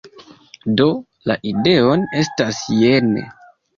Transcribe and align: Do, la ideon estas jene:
Do, 0.79 0.87
la 1.31 1.37
ideon 1.51 2.07
estas 2.23 2.63
jene: 2.81 3.29